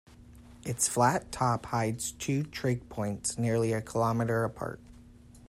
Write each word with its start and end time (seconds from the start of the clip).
Its 0.65 0.87
flat 0.87 1.31
top 1.31 1.67
hides 1.67 2.11
two 2.13 2.41
trig 2.41 2.89
points 2.89 3.37
nearly 3.37 3.71
a 3.71 3.83
kilometre 3.83 4.43
apart. 4.43 4.79